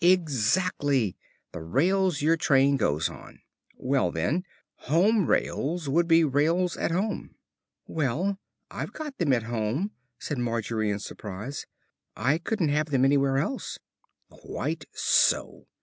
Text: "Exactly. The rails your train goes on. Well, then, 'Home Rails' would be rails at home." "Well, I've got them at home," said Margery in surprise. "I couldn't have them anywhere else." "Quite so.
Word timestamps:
"Exactly. 0.03 1.15
The 1.51 1.61
rails 1.61 2.23
your 2.23 2.35
train 2.35 2.75
goes 2.75 3.07
on. 3.07 3.43
Well, 3.77 4.09
then, 4.11 4.45
'Home 4.87 5.27
Rails' 5.27 5.87
would 5.87 6.07
be 6.07 6.23
rails 6.23 6.75
at 6.75 6.89
home." 6.89 7.35
"Well, 7.85 8.39
I've 8.71 8.93
got 8.93 9.19
them 9.19 9.31
at 9.31 9.43
home," 9.43 9.91
said 10.17 10.39
Margery 10.39 10.89
in 10.89 10.97
surprise. 10.97 11.67
"I 12.17 12.39
couldn't 12.39 12.69
have 12.69 12.87
them 12.89 13.05
anywhere 13.05 13.37
else." 13.37 13.77
"Quite 14.31 14.85
so. 14.91 15.67